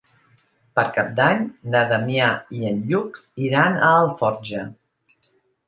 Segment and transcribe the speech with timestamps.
[0.77, 1.43] Per Cap d'Any
[1.75, 4.67] na Damià i en Lluc iran a Alforja.